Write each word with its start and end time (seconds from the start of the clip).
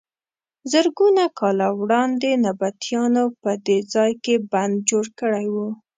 زرګونه 0.71 1.23
کاله 1.39 1.67
وړاندې 1.81 2.29
نبطیانو 2.45 3.23
په 3.41 3.51
دې 3.65 3.77
ځای 3.93 4.11
کې 4.23 4.35
بند 4.51 4.75
جوړ 4.89 5.05
کړی 5.19 5.45
و. 5.53 5.55